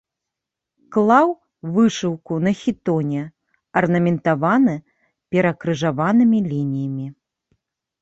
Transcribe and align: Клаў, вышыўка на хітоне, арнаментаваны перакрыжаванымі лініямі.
Клаў, 0.95 1.29
вышыўка 1.75 2.33
на 2.47 2.51
хітоне, 2.63 3.23
арнаментаваны 3.83 4.75
перакрыжаванымі 5.37 6.39
лініямі. 6.51 7.07